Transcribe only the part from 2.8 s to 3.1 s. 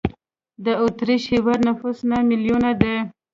دی.